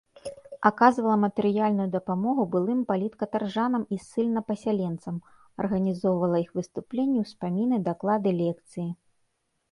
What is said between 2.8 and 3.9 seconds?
паліткатаржанам